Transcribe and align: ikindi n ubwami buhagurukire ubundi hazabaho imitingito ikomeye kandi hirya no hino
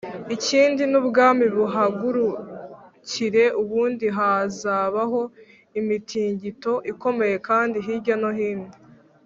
ikindi 0.35 0.83
n 0.91 0.93
ubwami 1.01 1.45
buhagurukire 1.55 3.43
ubundi 3.61 4.07
hazabaho 4.17 5.21
imitingito 5.79 6.73
ikomeye 6.91 7.35
kandi 7.47 7.77
hirya 7.87 8.15
no 8.23 8.31
hino 8.37 8.69